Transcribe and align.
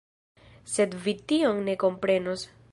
Sed 0.77 0.95
vi 1.05 1.15
tion 1.33 1.63
ne 1.71 1.79
komprenos. 1.87 2.51